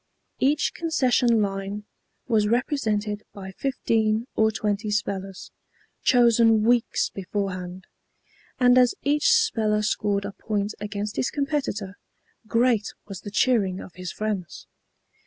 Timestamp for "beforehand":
7.11-7.85